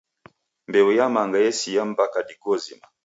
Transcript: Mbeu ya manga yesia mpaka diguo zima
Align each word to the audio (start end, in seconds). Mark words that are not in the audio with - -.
Mbeu 0.67 0.89
ya 0.97 1.05
manga 1.13 1.37
yesia 1.45 1.85
mpaka 1.85 2.23
diguo 2.23 2.57
zima 2.63 2.87